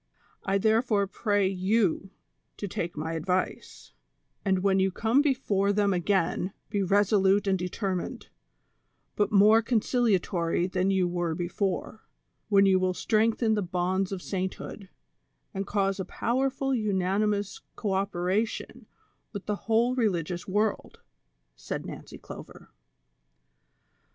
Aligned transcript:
I 0.43 0.57
tlierefore 0.57 1.11
pray 1.11 1.47
you 1.47 2.09
to 2.57 2.67
take 2.67 2.97
my 2.97 3.13
advice; 3.13 3.93
and 4.43 4.63
when 4.63 4.79
you 4.79 4.89
come 4.89 5.21
before 5.21 5.71
them 5.71 5.93
again 5.93 6.53
be 6.71 6.81
resolute 6.81 7.45
and 7.45 7.55
determined, 7.59 8.29
but 9.15 9.31
more 9.31 9.61
concilia 9.61 10.19
tory 10.19 10.65
than 10.65 10.89
you 10.89 11.07
were 11.07 11.35
before, 11.35 12.01
when 12.49 12.65
you 12.65 12.79
will 12.79 12.95
strengthen 12.95 13.53
the 13.53 13.61
bonds 13.61 14.11
of 14.11 14.23
sainthood, 14.23 14.89
and 15.53 15.67
cause 15.67 15.99
a 15.99 16.05
powerful 16.05 16.73
unanimous 16.73 17.61
co 17.75 17.93
operation 17.93 18.87
with 19.33 19.45
the 19.45 19.55
whole 19.69 19.93
religious 19.93 20.47
world," 20.47 21.01
said 21.55 21.83
Xancy 21.83 22.19
Clover. 22.19 22.71